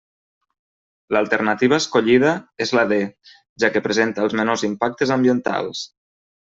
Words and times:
L'alternativa 1.15 1.79
escollida 1.83 2.33
és 2.67 2.73
la 2.79 2.87
D, 2.95 2.99
ja 3.65 3.73
que 3.77 3.87
presenta 3.91 4.27
els 4.27 4.39
menors 4.43 4.69
impactes 4.71 5.19
ambientals. 5.21 5.89